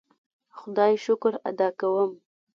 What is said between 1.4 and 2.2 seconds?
ادا کوم.